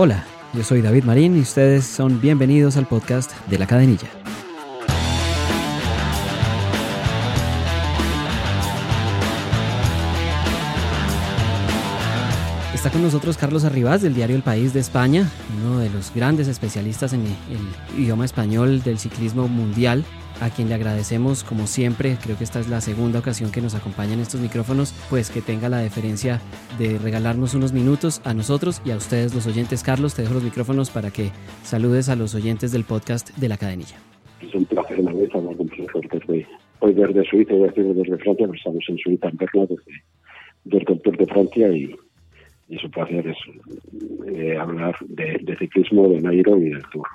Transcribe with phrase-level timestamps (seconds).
[0.00, 4.06] Hola, yo soy David Marín y ustedes son bienvenidos al podcast de la cadenilla.
[12.72, 15.28] Está con nosotros Carlos Arribas del diario El País de España,
[15.60, 20.04] uno de los grandes especialistas en el idioma español del ciclismo mundial
[20.40, 23.74] a quien le agradecemos como siempre, creo que esta es la segunda ocasión que nos
[23.74, 26.40] acompaña en estos micrófonos, pues que tenga la deferencia
[26.78, 29.82] de regalarnos unos minutos a nosotros y a ustedes los oyentes.
[29.82, 31.30] Carlos, te dejo los micrófonos para que
[31.62, 33.96] saludes a los oyentes del podcast de la cadenilla.
[34.40, 36.46] Es un placer una vez hablar con desde,
[36.80, 39.66] hoy desde Suiza y desde Francia, pero estamos en Suiza, en Berna,
[40.64, 41.94] desde, el Tour de Francia y,
[42.68, 43.36] es un placer es,
[44.26, 47.06] eh, hablar de, de ciclismo, de Nairo y del Tour.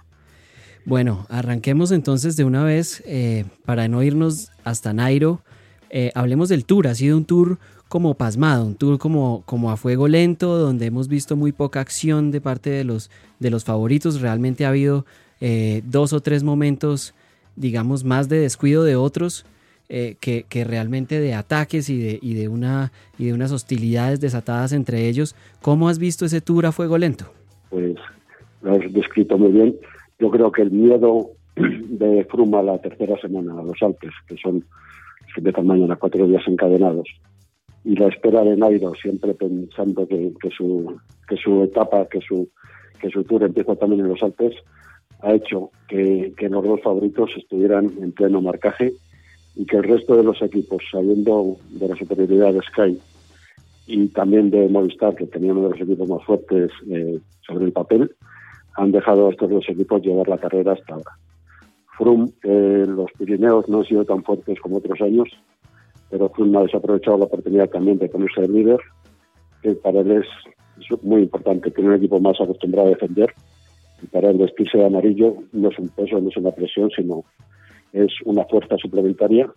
[0.86, 5.42] Bueno, arranquemos entonces de una vez eh, para no irnos hasta Nairo.
[5.90, 6.88] Eh, hablemos del tour.
[6.88, 11.08] Ha sido un tour como pasmado, un tour como, como a fuego lento, donde hemos
[11.08, 14.20] visto muy poca acción de parte de los, de los favoritos.
[14.20, 15.06] Realmente ha habido
[15.40, 17.14] eh, dos o tres momentos,
[17.56, 19.46] digamos, más de descuido de otros.
[19.88, 24.74] que, que, realmente de ataques y de, y, de una, y de unas hostilidades desatadas
[24.74, 25.36] entre ellos.
[25.62, 27.32] ¿Cómo has visto ese tour a fuego lento?
[27.70, 27.96] Pues
[28.64, 29.76] lo has descrito muy bien
[30.24, 34.62] yo creo que el miedo de Fruma la tercera semana a los Alpes, que son
[34.62, 37.10] que empiezan mañana cuatro días encadenados,
[37.84, 40.96] y la espera de Nairo, siempre pensando que, su,
[41.28, 42.48] que su etapa, que su,
[43.28, 44.56] tour empieza también en los Alpes,
[45.20, 48.94] ha hecho que, que los dos favoritos estuvieran en pleno marcaje
[49.56, 52.98] y que el resto de los equipos, sabiendo de la superioridad de Sky
[53.88, 57.74] y también de Movistar, que tenía uno de los equipos más fuertes eh, sobre el
[57.74, 58.16] papel,
[58.76, 61.12] han dejado a estos dos equipos llevar la carrera hasta ahora.
[61.98, 65.30] Froome, eh, los Pirineos no han sido tan fuertes como otros años,
[66.10, 68.80] pero Froome ha desaprovechado la oportunidad también de ponerse de líder,
[69.62, 70.26] que para él es,
[71.04, 73.34] muy importante, tiene un equipo más acostumbrado a defender,
[74.02, 77.24] y para él vestirse de amarillo no es un peso, no es una presión, sino
[77.94, 79.50] es una fuerza suplementaria,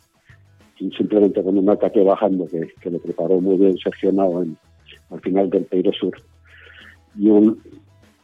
[0.78, 4.59] y simplemente con un ataque bajando que, que le preparó muy bien Sergio Nao en,
[5.10, 6.12] al final del Peiro Sur,
[7.19, 7.59] y un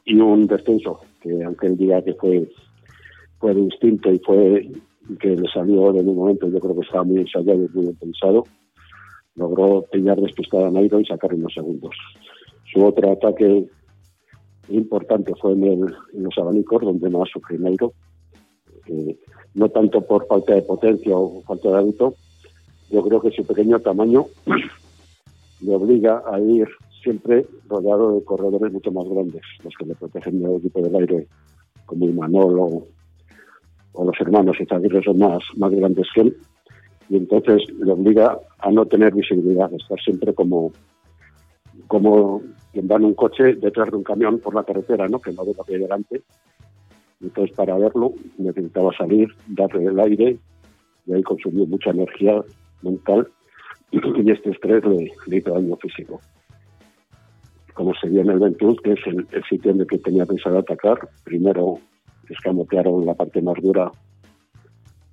[0.04, 2.48] y un descenso que aunque el día que fue
[3.38, 4.68] fue distinto y fue
[5.20, 8.44] que le salió en un momento yo creo que estaba muy ensayado y muy pensado
[9.34, 11.94] logró pillar despistada a Nairo y sacar unos segundos.
[12.70, 13.66] Su otro ataque
[14.68, 17.92] importante fue en, el, en los abanicos donde más sufrió Nairo
[19.54, 22.14] no tanto por falta de potencia o falta de hábito
[22.90, 24.26] yo creo que su pequeño tamaño
[25.60, 26.68] le obliga a ir
[27.02, 31.26] siempre rodeado de corredores mucho más grandes, los que le protegen del equipo del aire,
[31.86, 32.86] como Imanol o,
[34.04, 36.36] los hermanos Izaguirre son más, más grandes que él,
[37.10, 40.72] y entonces le obliga a no tener visibilidad, estar siempre como,
[41.88, 42.40] como
[42.72, 45.20] quien va en un coche detrás de un camión por la carretera, ¿no?
[45.20, 46.22] que no ve lo que hay delante.
[47.20, 50.38] Entonces, para verlo, necesitaba salir, darle el aire,
[51.06, 52.42] y ahí consumió mucha energía
[52.80, 53.28] mental,
[53.90, 56.18] y este estrés le, le hizo daño físico
[57.74, 60.58] como se vio en el Ventus, que es el, sitio en el que tenía pensado
[60.58, 60.98] atacar.
[61.24, 61.78] Primero
[62.28, 63.90] escamotearon la parte más dura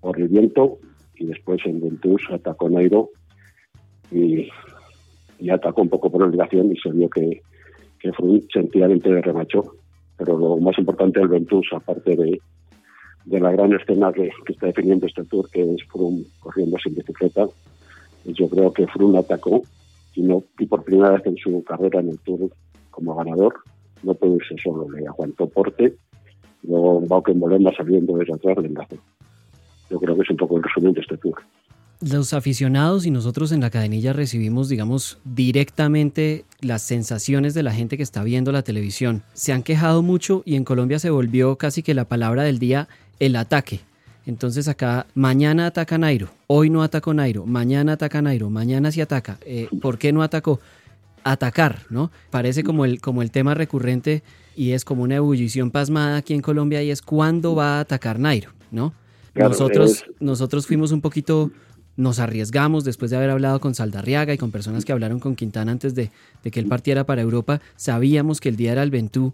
[0.02, 0.78] por el viento
[1.16, 3.10] y después en Ventus atacó Nairo
[4.12, 4.48] y,
[5.40, 7.42] y atacó un poco por obligación y se vio que,
[8.00, 9.64] que Froome sencillamente remachó.
[10.18, 12.40] Pero lo más importante del Ventus, aparte de,
[13.26, 16.96] de la gran escena que, que, está definiendo este tour, que es Froome corriendo sin
[16.96, 17.48] bicicleta,
[18.26, 19.64] yo creo que Froome atacó
[20.16, 22.52] y, por primera vez en su carrera en el Tour
[22.92, 23.56] como ganador,
[24.04, 25.96] no pudo irse solo, le aguantó Porte,
[26.64, 28.96] luego Bauken Molema saliendo desde atrás le enlazó.
[29.90, 31.36] Yo creo que es un poco el resumen de este Tour.
[32.02, 37.98] Los aficionados y nosotros en la cadenilla recibimos, digamos, directamente las sensaciones de la gente
[37.98, 39.24] que está viendo la televisión.
[39.34, 42.88] Se han quejado mucho y en Colombia se volvió casi que la palabra del día
[43.20, 43.82] el ataque.
[44.26, 49.38] Entonces acá mañana ataca Nairo, hoy no atacó Nairo, mañana ataca Nairo, mañana sí ataca.
[49.46, 50.60] Eh, ¿Por qué no atacó?
[51.24, 52.12] Atacar, ¿no?
[52.30, 54.24] Parece como el, como el tema recurrente
[54.56, 58.20] y es como una ebullición pasmada aquí en Colombia y es cuándo va a atacar
[58.20, 58.94] Nairo, ¿no?
[59.36, 61.52] nosotros, nosotros fuimos un poquito,
[61.96, 65.72] nos arriesgamos después de haber hablado con Saldarriaga y con personas que hablaron con Quintana
[65.72, 66.12] antes de,
[66.44, 69.34] de que él partiera para Europa, sabíamos que el día era el Ventú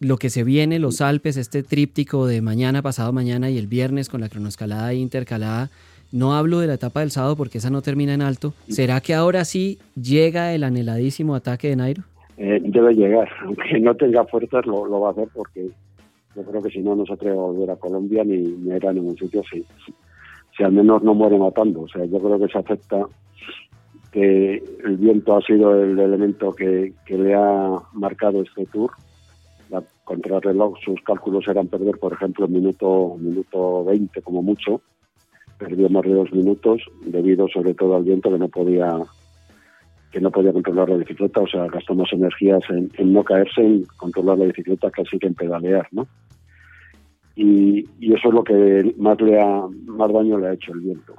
[0.00, 4.08] lo que se viene, los Alpes, este tríptico de mañana, pasado mañana y el viernes
[4.08, 5.70] con la cronoescalada e intercalada.
[6.12, 8.54] No hablo de la etapa del sábado porque esa no termina en alto.
[8.68, 12.02] ¿Será que ahora sí llega el anheladísimo ataque de Nairo?
[12.36, 15.68] Eh, debe llegar, aunque no tenga fuerzas lo, va a hacer porque
[16.36, 18.76] yo creo que si no no se atreve a volver a Colombia ni, ni a
[18.76, 19.64] ir a ningún sitio si,
[20.56, 21.82] si al menos no muere matando.
[21.82, 23.06] O sea, yo creo que se afecta
[24.12, 28.92] que el viento ha sido el elemento que, que le ha marcado este tour
[30.04, 34.82] contra reloj sus cálculos eran perder, por ejemplo, minuto, minuto 20 como mucho,
[35.58, 38.98] perdió más de dos minutos debido sobre todo al viento que no podía
[40.12, 43.84] que no podía controlar la bicicleta, o sea, gastó más energías en, no caerse, en
[43.96, 46.06] controlar la bicicleta casi que en pedalear, ¿no?
[47.34, 51.14] Y, eso es lo que más le ha, más daño le ha hecho el viento.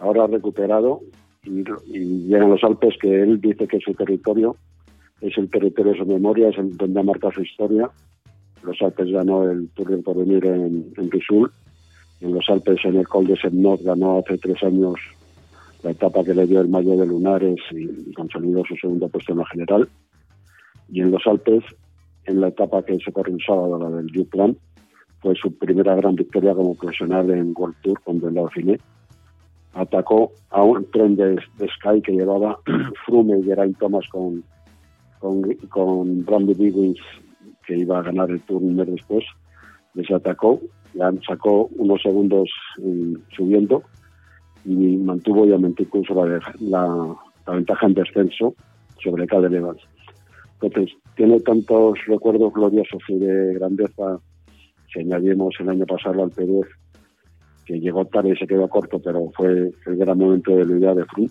[0.00, 1.00] Ahora ha recuperado
[1.44, 4.56] y, y llegan los Alpes que él dice que es su territorio,
[5.20, 7.90] es el territorio de su memoria, es el, donde ha marcado su historia.
[8.62, 11.50] Los Alpes ganó el Tour del Porvenir en, en Risul,
[12.20, 14.98] en los Alpes en el Col de Semnot ganó hace tres años
[15.82, 19.38] la etapa que le dio el Mayo de Lunares y, consolidó su segundo puesto en
[19.38, 19.88] la general.
[20.88, 21.62] Y en los Alpes,
[22.24, 24.56] en la etapa que se corrió el sábado, la del Duplan,
[25.20, 28.78] fue su primera gran victoria como profesional en World Tour con el Dauphiné.
[29.74, 32.58] Atacó a un tren de, Sky que llevaba
[33.06, 34.42] Froome y Geraint Thomas con,
[35.18, 37.00] con, con Brandy Wiggins,
[37.66, 39.24] que iba a ganar el Tour un mes después.
[39.94, 40.60] Les atacó,
[40.94, 42.48] ya sacó unos segundos
[42.78, 43.82] mm, subiendo
[44.64, 48.54] y mantuvo obviamente incluso la, la, ventaja en descenso
[49.02, 49.80] sobre Cadel Evans.
[50.60, 54.18] Entonces, tiene tantos recuerdos gloriosos y de grandeza
[54.92, 56.64] si añadimos el año pasado al Perú,
[57.64, 60.94] que llegó tarde y se quedó corto, pero fue el gran momento de la idea
[60.94, 61.28] de Frum.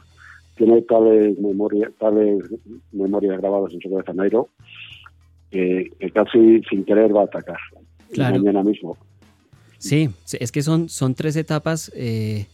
[0.57, 2.43] Tiene tales memorias, tales
[2.91, 4.49] memorias grabadas en su cabeza Nairo
[5.51, 7.57] que, casi sin querer va a atacar
[8.17, 8.97] mañana mismo.
[9.77, 10.09] Sí,
[10.39, 12.47] es que son, son tres etapas eh,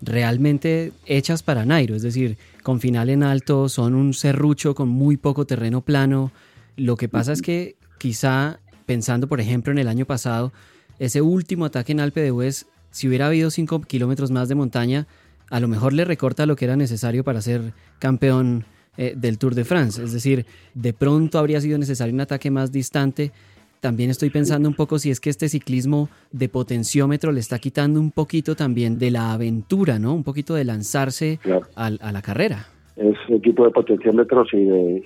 [0.00, 5.16] realmente hechas para Nairo, es decir, con final en alto, son un serrucho con muy
[5.16, 6.30] poco terreno plano.
[6.76, 10.52] Lo que pasa es que quizá pensando por ejemplo en el año pasado,
[10.98, 15.06] ese último ataque en Alpe de Hues, si hubiera habido 5 kilómetros más de montaña,
[15.50, 18.64] a lo mejor le recorta lo que era necesario para ser campeón
[18.96, 20.02] eh, del Tour de France.
[20.02, 23.32] Es decir, de pronto habría sido necesario un ataque más distante
[23.80, 28.00] también estoy pensando un poco si es que este ciclismo de potenciómetro le está quitando
[28.00, 30.14] un poquito también de la aventura, ¿no?
[30.14, 31.38] Un poquito de lanzarse
[31.76, 32.66] a, la carrera.
[32.96, 35.04] Es equipo de potenciómetros y de,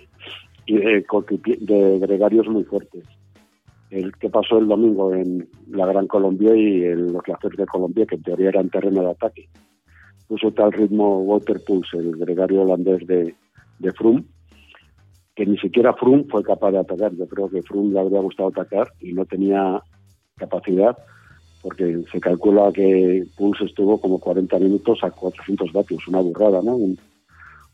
[0.67, 3.05] de, gregarios muy fuertes.
[3.91, 8.07] El que pasó el domingo en la Gran Colombia y el, los clases de Colombia,
[8.07, 9.49] que en teoría eran terreno de ataque.
[10.33, 13.35] Puso tal ritmo Waterpulse, el gregario holandés de,
[13.79, 14.25] de Froome,
[15.37, 17.15] que ni siquiera Froome fue capaz de atacar.
[17.15, 19.83] Yo creo que Froome le habría gustado atacar y no tenía
[20.39, 20.97] capacidad,
[21.61, 26.77] porque se calcula que Pulse estuvo como 40 minutos a 400 vatios, una burrada, ¿no?
[26.77, 26.99] Un,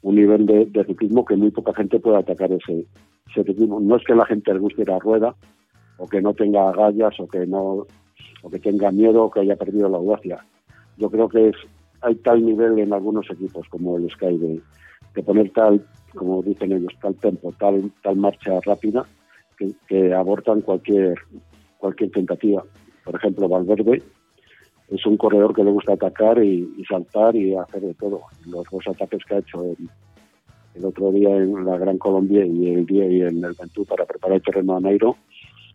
[0.03, 2.87] nivel de, ciclismo que muy poca gente puede atacar ese,
[3.31, 3.79] ese ciclismo.
[3.79, 5.33] No es que la gente le guste la rueda,
[5.97, 7.87] o que no tenga agallas, o que no
[8.43, 10.45] o que tenga miedo, o que haya perdido la audacia.
[10.97, 11.57] Yo creo que es
[12.03, 14.61] hay tal nivel en algunos equipos como el Sky de,
[15.15, 15.85] de poner tal
[16.15, 19.07] como dicen ellos, tal tempo, tal, tal marcha rápida,
[19.87, 21.15] que, abortan cualquier,
[21.79, 22.65] cualquier tentativa.
[23.05, 24.03] Por ejemplo, Valverde
[24.89, 28.23] es un corredor que le gusta atacar y, saltar y hacer de todo.
[28.47, 29.65] Los dos ataques que ha hecho
[30.75, 34.07] el, otro día en la Gran Colombia y el día y en el Ventú para
[34.07, 35.17] preparar el terreno a Nairo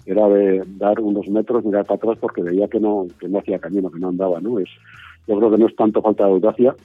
[0.05, 3.59] era de dar unos metros, mirar para atrás porque veía que no, que no hacía
[3.59, 4.39] camino, que no andaba.
[4.39, 4.59] ¿no?
[4.59, 4.69] Es,
[5.27, 6.75] yo creo que no es tanto falta de audacia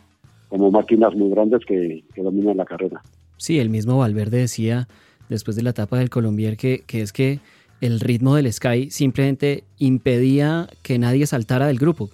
[0.48, 3.02] como máquinas muy grandes que, que dominan la carrera.
[3.36, 4.88] Sí, el mismo Valverde decía
[5.28, 7.40] después de la etapa del Colombier que, que es que
[7.80, 12.10] el ritmo del Sky simplemente impedía que nadie saltara del grupo.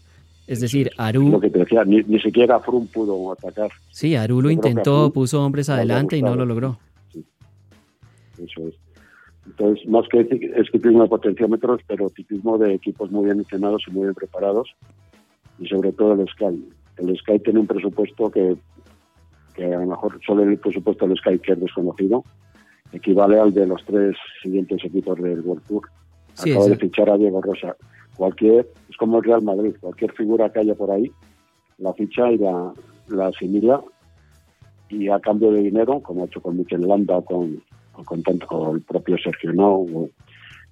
[0.47, 1.31] Es decir, Aru...
[1.31, 3.71] Lo que te decía, ni, siquiera Frum pudo atacar.
[3.91, 6.79] Sí, Aru lo intentó, puso hombres adelante y no lo logró.
[7.13, 7.25] Sí.
[8.37, 8.75] Eso es.
[9.47, 13.91] Entonces, más que es ciclismo de potenciómetros, pero ciclismo de equipos muy bien entrenados y
[13.91, 14.75] muy bien preparados,
[15.59, 16.69] y sobre todo el Sky.
[16.99, 18.57] El Sky tiene un presupuesto que
[19.55, 22.25] que a lo mejor solo el presupuesto del Sky, que es desconocido,
[22.93, 25.89] equivale al de los tres siguientes equipos del World Tour.
[26.37, 27.77] Acabo de fichar a Diego Rosa.
[28.17, 31.11] Cualquier, es como el Real Madrid, cualquier figura que haya por ahí,
[31.79, 32.73] la ficha y la,
[33.09, 33.83] la asimila
[34.89, 37.63] y a cambio de dinero, como ha hecho con Michel Landa o con,
[38.05, 39.85] con, tanto, con el propio Sergio No,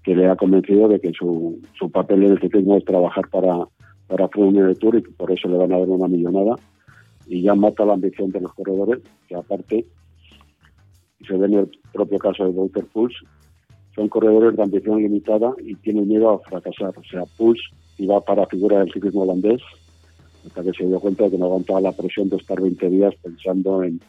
[0.04, 3.66] que le ha convencido de que su, su papel en el ciclismo es trabajar para,
[4.06, 6.56] para Froome Tour y por eso le van a dar una millonada
[7.26, 9.86] y ya mata la ambición de los corredores, que aparte,
[11.26, 13.16] se ve en el propio caso de Walter Pulse,
[13.94, 16.92] son corredores de ambición limitada y tienen miedo a fracasar.
[16.98, 17.62] O sea, Pulse
[17.98, 19.62] iba para figura del ciclismo holandés,
[20.46, 23.14] hasta que se dio cuenta de que no aguantaba la presión de estar 20 días
[23.22, 24.00] pensando en,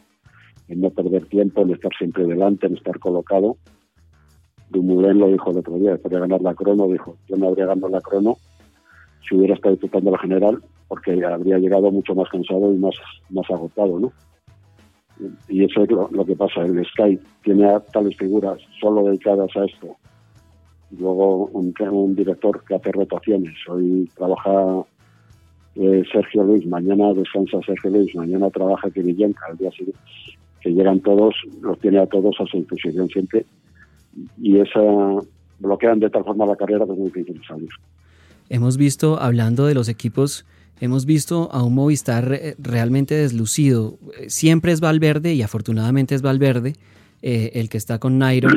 [0.68, 3.56] no perder tiempo, en estar siempre delante, en estar colocado.
[4.70, 7.66] Dumoulin lo dijo el otro día, después de ganar la crono, dijo, yo no habría
[7.66, 8.38] ganado la crono
[9.28, 12.94] si hubiera estado disputando la general, porque habría llegado mucho más cansado y más,
[13.30, 14.12] más agotado, ¿no?
[15.48, 16.62] Y eso es lo, que pasa.
[16.62, 19.96] El Sky tiene tales figuras solo dedicadas a esto
[20.98, 23.54] luego un, director que hace rotaciones.
[23.68, 24.84] Hoy trabaja
[25.76, 30.00] eh, Sergio Luis, mañana descansa Sergio Luis, mañana trabaja Kirilenka, al día siguiente,
[30.60, 33.44] que llegan todos, los tiene a todos a su disposición siempre,
[34.40, 34.80] y esa
[35.58, 37.70] bloquean de tal forma la carrera que es muy difícil salir.
[38.48, 40.44] Hemos visto, hablando de los equipos,
[40.80, 43.98] hemos visto a un Movistar eh, realmente deslucido.
[44.28, 46.74] Siempre es Valverde y afortunadamente es Valverde
[47.22, 48.50] eh, el que está con Nairo,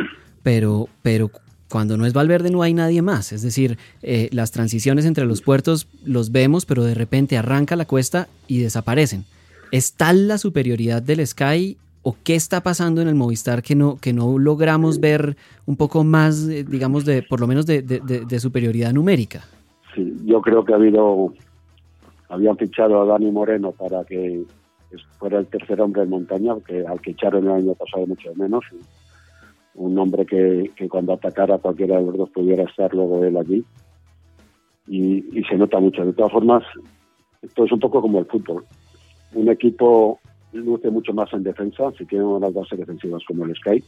[0.43, 1.31] pero, pero
[1.69, 3.31] cuando no es Valverde no hay nadie más.
[3.31, 7.85] Es decir, eh, las transiciones entre los puertos los vemos, pero de repente arranca la
[7.85, 9.25] cuesta y desaparecen.
[9.71, 13.97] ¿Es tal la superioridad del Sky o qué está pasando en el Movistar que no,
[13.97, 18.93] que no logramos ver un poco más, eh, digamos, de por lo menos de, superioridad
[18.93, 19.43] numérica?
[19.97, 21.33] Sí, yo creo que ha habido,
[22.29, 24.43] habían fichado a Dani Moreno para que
[25.17, 28.63] fuera el tercer hombre en montaña, que al que echaron el año pasado mucho menos
[29.73, 33.65] un hombre que, cuando atacara cualquiera de los dos pudiera estar luego él allí.
[34.87, 36.05] Y, se nota mucho.
[36.05, 36.63] De todas formas,
[37.41, 38.65] esto es un poco como el fútbol.
[39.33, 40.19] Un equipo
[40.53, 43.83] luce mucho más en defensa si tiene unas bases defensivas como el Sky,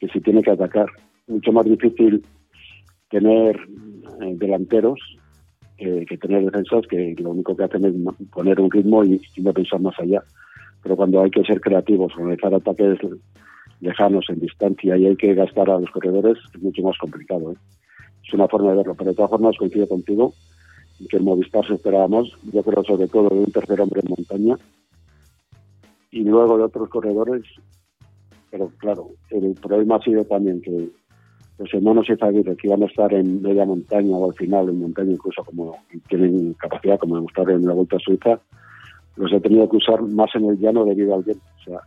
[0.00, 0.86] que si tiene que atacar.
[1.26, 2.24] Mucho más difícil
[3.08, 3.56] tener
[4.20, 4.98] eh, delanteros
[5.76, 7.94] que tener defensas que lo único que hacen es
[8.30, 10.22] poner un ritmo y, y no pensar más allá.
[10.82, 12.98] Pero cuando hay que ser creativos, realizar ataques
[13.80, 17.52] lejanos en distancia y hay que gastar a los corredores, es mucho más complicado.
[17.52, 17.56] ¿eh?
[18.26, 20.32] Es una forma de verlo, pero de todas formas coincido contigo
[21.08, 24.56] que el Movistar se esperábamos, yo creo sobre todo de un tercer hombre en montaña
[26.10, 27.42] y luego de otros corredores,
[28.50, 30.88] pero claro, el problema ha sido también que
[31.58, 35.12] los hermanos Izaguirre que iban a estar en media montaña o al final en montaña
[35.12, 35.76] incluso como
[36.08, 38.40] tienen capacidad como demostraron en la Vuelta a Suiza,
[39.16, 41.44] los he tenido que usar más en el llano debido al viento.
[41.60, 41.80] O sea,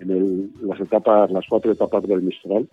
[0.00, 2.68] en las etapas, las cuatro etapas del Mistral,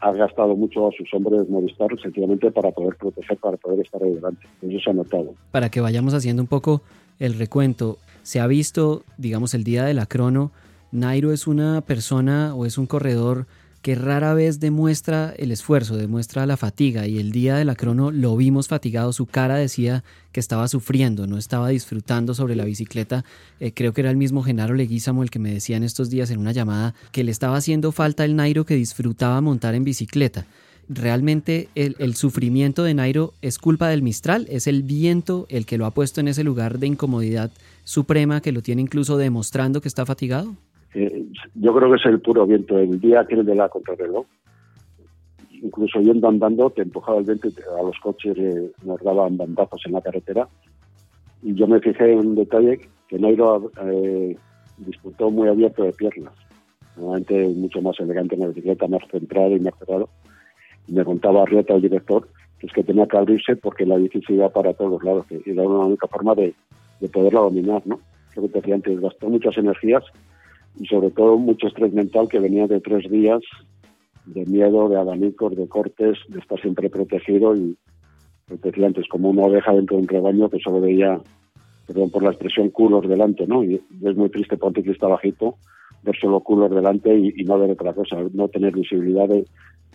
[0.00, 4.12] ha gastado mucho a sus hombres Movistar sencillamente para poder proteger, para poder estar ahí
[4.12, 4.46] delante.
[4.60, 5.34] Eso se ha notado.
[5.52, 6.82] Para que vayamos haciendo un poco
[7.18, 10.50] el recuento, se ha visto, digamos, el día de la crono,
[10.92, 13.46] Nairo es una persona o es un corredor
[13.82, 18.10] que rara vez demuestra el esfuerzo, demuestra la fatiga y el día de la crono
[18.10, 23.24] lo vimos fatigado, su cara decía que estaba sufriendo, no estaba disfrutando sobre la bicicleta.
[23.58, 26.30] Eh, creo que era el mismo Genaro Leguizamo el que me decía en estos días
[26.30, 30.46] en una llamada que le estaba haciendo falta el Nairo que disfrutaba montar en bicicleta.
[30.92, 35.86] Realmente el sufrimiento de Nairo es culpa del Mistral, es el viento el que lo
[35.86, 37.52] ha puesto en ese lugar de incomodidad
[37.84, 40.56] suprema que lo tiene incluso demostrando que está fatigado.
[40.94, 42.78] Eh, yo creo que es el puro viento.
[42.78, 44.26] El día que el de la contrarreloj,
[45.62, 48.36] incluso yendo andando, te empujaba el viento a los coches
[48.84, 50.48] nos daban bandazos en la carretera.
[51.42, 54.36] Y yo me fijé en un detalle que Nairo eh,
[54.78, 56.34] disputó muy abierto de piernas.
[56.96, 60.08] Normalmente mucho más elegante en la bicicleta, más centrado y más cerrado.
[60.86, 62.28] Y me contaba Arrieta, el director,
[62.58, 65.26] que que tenía que abrirse porque la bici se iba para todos lados.
[65.30, 66.52] Y era una única forma de,
[67.00, 68.00] de poderla dominar, ¿no?
[68.36, 70.04] Lo que te decía antes, gastó muchas energías
[70.78, 73.40] y sobre todo mucho estrés mental que venía de tres días
[74.26, 77.76] de miedo, de abanicos, de cortes, de estar siempre protegido y,
[78.46, 81.20] como antes, como una oveja dentro de un rebaño que solo veía,
[81.86, 83.64] perdón por la expresión, culos delante, ¿no?
[83.64, 85.56] Y es muy triste para un está bajito
[86.02, 89.44] ver solo culos delante y, no ver otra cosa, no tener visibilidad de,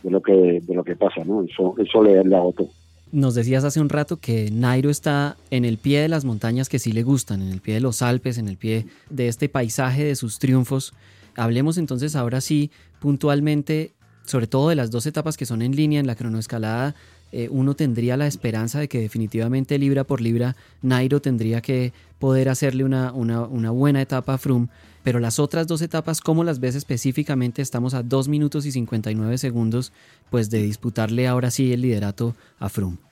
[0.04, 1.44] lo que de lo que pasa, ¿no?
[1.44, 2.68] Eso, eso le, le agotó.
[3.16, 6.80] Nos decías hace un rato que Nairo está en el pie de las montañas que
[6.80, 10.04] sí le gustan, en el pie de los Alpes, en el pie de este paisaje
[10.04, 10.94] de sus triunfos.
[11.38, 13.94] Hablemos entonces ahora sí puntualmente,
[14.26, 16.94] sobre todo de las dos etapas que son en línea en la cronoescalada.
[17.32, 22.50] Eh, uno tendría la esperanza de que definitivamente libra por libra Nairo tendría que poder
[22.50, 24.68] hacerle una, una, buena etapa a Froome
[25.04, 27.62] pero las otras dos etapas, ¿cómo las ves específicamente?
[27.62, 29.94] Estamos a 2 minutos y 59 segundos
[30.32, 33.05] pues de disputarle ahora sí el liderato a Froome.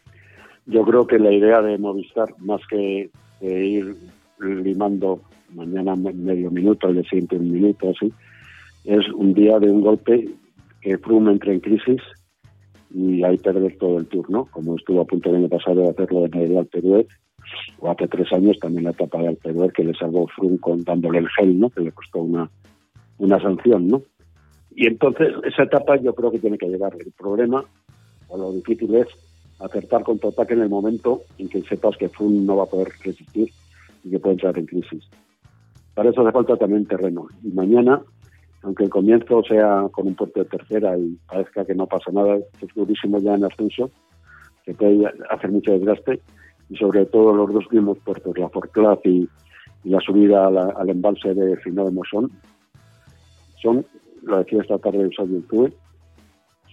[0.66, 3.10] Yo creo que la idea de Movistar, más que
[3.42, 3.96] ir
[4.40, 5.22] limando
[5.54, 8.12] mañana medio minuto, el siguiente un minuto, así,
[8.86, 10.30] es un día de un golpe
[10.82, 12.02] que Froome entre en crisis
[12.94, 16.26] y ahí perder todo el turno, como estuvo a punto el año pasado de hacerlo
[16.26, 17.08] en el Alpe
[17.80, 21.20] o hace tres años también la etapa de Alpe que le salvó Froome con, dándole
[21.20, 21.70] el gel, ¿no?
[21.70, 22.50] que le costó una,
[23.18, 23.88] una sanción.
[23.88, 24.02] ¿no?
[24.76, 26.94] Y entonces esa etapa yo creo que tiene que llegar.
[27.00, 27.64] El problema
[28.28, 29.08] o lo difícil es
[29.60, 32.68] acertar con tu ataque en el momento en que sepas que Froome no va a
[32.68, 33.50] poder resistir
[34.04, 35.08] y que puede entrar en crisis.
[35.94, 37.28] Para eso hace falta también terreno.
[37.44, 38.02] Y mañana,
[38.64, 42.38] aunque el comienzo sea con un puerto de tercera y parezca que no pasa nada,
[42.38, 43.92] es durísimo ya en ascenso,
[44.66, 46.22] que puede hacer mucho desgaste,
[46.70, 49.28] y sobre todo los dos últimos puertos, la Forclaz y,
[49.84, 52.32] la subida al embalse de Fino de Mosón,
[53.62, 53.86] son,
[54.22, 55.74] lo decía esta tarde el Tue,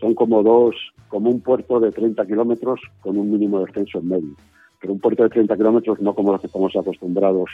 [0.00, 0.74] son como dos,
[1.08, 4.34] como un puerto de 30 kilómetros con un mínimo de extenso en medio.
[4.80, 7.50] Pero un puerto de 30 kilómetros no como los que estamos acostumbrados,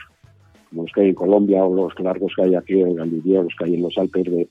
[0.70, 3.54] como los que hay en Colombia o los largos que hay aquí en Galicia, los
[3.58, 4.48] que hay en los Alpes de,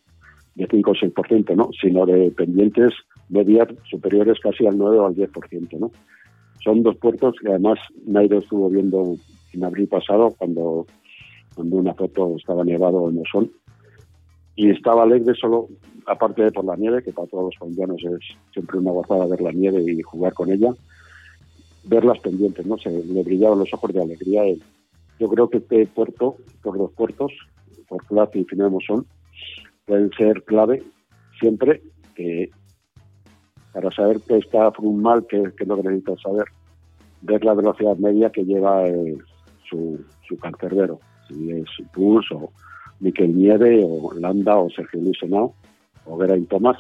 [0.56, 1.70] de 5 o 6%, ¿no?
[1.80, 2.94] sino de pendientes
[3.30, 5.80] medias superiores casi al 9 o al 10%.
[5.80, 5.92] ¿no?
[6.64, 9.16] Son dos puertos que además Nairo estuvo viendo
[9.54, 10.86] en abril pasado cuando,
[11.56, 13.52] cuando una foto estaba nevado en el sol
[14.56, 15.68] y estaba alegre solo
[16.08, 19.42] aparte de por la nieve, que para todos los colombianos es siempre una gozada ver
[19.42, 20.74] la nieve y jugar con ella,
[21.84, 22.78] ver las pendientes, ¿no?
[22.78, 24.44] Se le brillaban los ojos de alegría.
[25.20, 27.32] Yo creo que este puerto, por los puertos,
[27.88, 29.06] por Plata y Finemosón,
[29.86, 30.84] pueden ser clave
[31.40, 31.82] siempre
[33.74, 36.46] para saber que está un mal, que, que no necesitas saber,
[37.22, 39.18] ver la velocidad media que lleva eh,
[39.70, 42.52] su, su cancerbero, si es Puls o
[43.00, 45.54] Miquel Nieve o Landa o Sergio Luis Senao
[46.06, 46.78] o Geraint Thomas.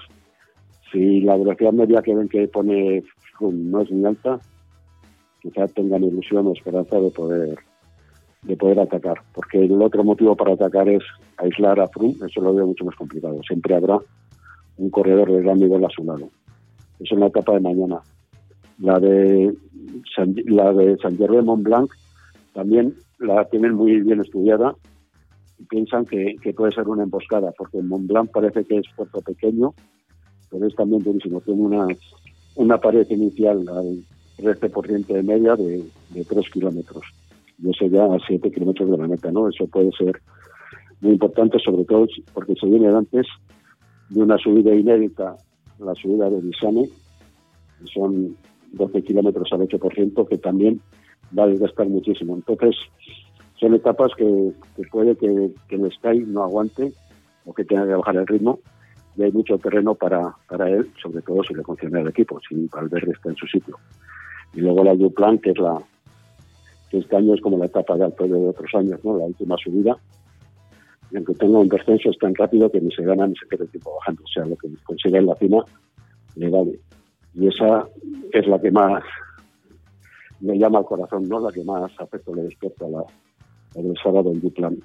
[0.91, 3.03] Si la velocidad media que ven que pone
[3.41, 4.39] no es muy alta,
[5.41, 7.57] quizás tengan ilusión o esperanza de poder
[8.43, 11.03] de poder atacar, porque el otro motivo para atacar es
[11.37, 13.41] aislar a Froome, eso lo veo mucho más complicado.
[13.41, 13.97] Siempre habrá
[14.77, 16.29] un corredor de gran nivel a su lado.
[16.99, 18.01] Eso es la etapa de mañana.
[18.79, 19.51] La de
[20.15, 21.91] San, la de San Mont Blanc
[22.53, 24.75] también la tienen muy bien estudiada
[25.69, 29.73] piensan que, puede ser una emboscada, porque Mont Blanc parece que es puerto pequeño,
[30.49, 31.41] pero es también durísimo.
[31.41, 31.87] Tiene una,
[32.55, 34.03] una pared inicial al
[34.37, 37.03] 13% de media de, de 3 kilómetros.
[37.61, 39.49] Y eso ya a 7 kilómetros de la meta, ¿no?
[39.49, 40.21] Eso puede ser
[41.01, 43.27] muy importante, sobre todo porque se viene antes
[44.09, 45.35] de una subida inédita,
[45.79, 46.89] la subida de Bisane,
[47.79, 48.35] que son
[48.73, 50.81] 12 kilómetros al 8%, que también
[51.37, 52.35] va a desgastar muchísimo.
[52.35, 52.75] Entonces,
[53.59, 54.51] son etapas que,
[54.91, 56.91] puede que, el Sky no aguante
[57.45, 58.59] o que tenga que bajar el ritmo
[59.15, 62.67] y hay mucho terreno para, para él, sobre todo si le funciona el equipo, si
[62.67, 63.77] Valverde está en su sitio.
[64.53, 65.81] Y luego la Duplan, que es la
[66.89, 69.17] que este año es como la etapa de alto de otros años, ¿no?
[69.17, 69.97] la última subida,
[71.11, 73.63] y aunque tenga un descenso es tan rápido que ni se gana ni se queda
[73.63, 75.63] el tiempo bajando, o sea, lo que consigue en la cima
[76.35, 76.79] le vale.
[77.35, 77.87] Y esa
[78.33, 79.03] es la que más
[80.41, 81.39] me llama al corazón, ¿no?
[81.39, 83.05] La que más afecto le despierta a la,
[83.75, 84.77] el sábado en Duplan.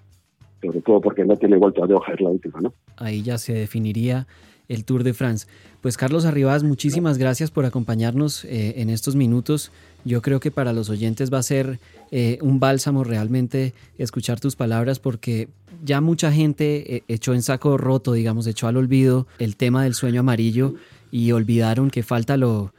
[0.62, 2.74] Sobre todo porque no tiene vuelta de hoja, es la última, ¿no?
[2.96, 4.26] Ahí ya se definiría
[4.70, 5.46] el Tour de France.
[5.81, 9.72] Pues Carlos Arribas, muchísimas gracias por acompañarnos eh, en estos minutos.
[10.05, 14.55] Yo creo que para los oyentes va a ser eh, un bálsamo realmente escuchar tus
[14.55, 15.48] palabras porque
[15.83, 19.94] ya mucha gente eh, echó en saco roto, digamos, echó al olvido el tema del
[19.94, 20.74] sueño amarillo
[21.11, 22.72] y olvidaron que falta lo,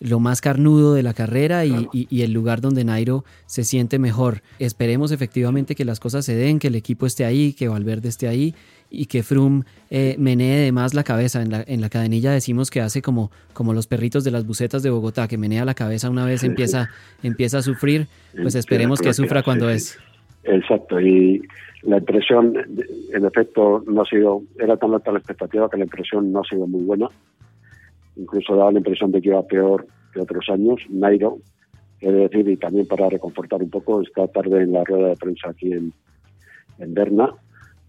[0.00, 1.88] lo más carnudo de la carrera y,
[2.22, 4.42] el lugar donde Nairo se siente mejor.
[4.58, 8.28] Esperemos efectivamente que las cosas se den, que el equipo esté ahí, que Valverde esté
[8.28, 8.54] ahí
[8.90, 11.42] y que Froome eh, menee de más la cabeza.
[11.42, 14.82] En la, en la cadenilla decimos que hace como, como los perritos de las bucetas
[14.82, 16.88] de Bogotá, que menea la cabeza una vez empieza,
[17.22, 18.06] empieza a sufrir,
[18.40, 19.98] pues esperemos que sufra cuando es.
[20.44, 21.42] Exacto, y
[21.82, 22.54] la impresión,
[23.12, 26.44] en efecto, no ha sido, era tan alta la expectativa que la impresión no ha
[26.44, 27.08] sido muy buena
[28.18, 30.80] incluso daba la impresión de que iba peor que otros años.
[30.90, 31.38] Nairo,
[32.00, 35.16] he de decir, y también para reconfortar un poco, esta tarde en la rueda de
[35.16, 35.92] prensa aquí en,
[36.78, 37.34] en Berna,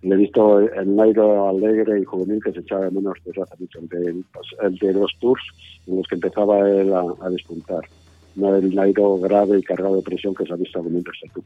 [0.02, 3.56] le he visto el Nairo alegre y juvenil que se echaba de menos desde hace
[3.60, 3.90] mucho, el
[4.78, 5.42] de, de los tours
[5.88, 7.82] en los que empezaba él a, despuntar,
[8.36, 11.44] no el Nairo grave y cargado de presión que se ha visto con un tú.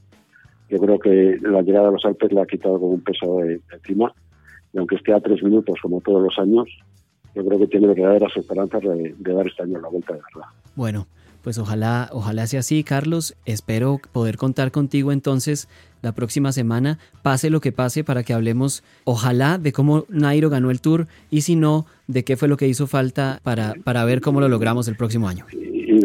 [0.69, 3.59] Yo creo que la llegada de los Alpes le ha quitado con un peso de,
[3.73, 4.13] encima,
[4.71, 6.67] y aunque esté a tres minutos como todos los años,
[7.35, 10.49] yo creo que tiene verdaderas esperanzas de, dar este año la vuelta de verdad.
[10.75, 11.07] Bueno,
[11.43, 13.35] pues ojalá, ojalá sea así, Carlos.
[13.45, 15.67] Espero poder contar contigo entonces
[16.01, 20.69] la próxima semana, pase lo que pase, para que hablemos, ojalá, de cómo Nairo ganó
[20.69, 24.19] el Tour y si no, de qué fue lo que hizo falta para, para ver
[24.19, 25.45] cómo lo logramos el próximo año.
[25.51, 26.01] Y,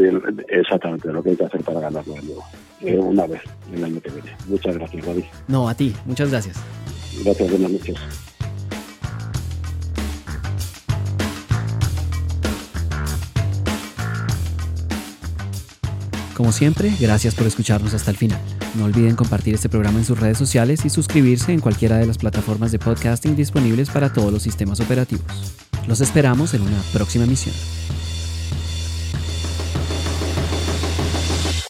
[0.48, 2.44] exactamente lo que hay que hacer para ganarlo de nuevo.
[2.80, 3.42] Una vez
[3.74, 4.30] el año que viene.
[4.46, 5.24] Muchas gracias, David.
[5.48, 5.92] No, a ti.
[6.06, 6.56] Muchas gracias.
[7.24, 7.96] Gracias, buenas noches.
[16.38, 18.38] Como siempre, gracias por escucharnos hasta el final.
[18.76, 22.16] No olviden compartir este programa en sus redes sociales y suscribirse en cualquiera de las
[22.16, 25.26] plataformas de podcasting disponibles para todos los sistemas operativos.
[25.88, 27.56] Los esperamos en una próxima emisión.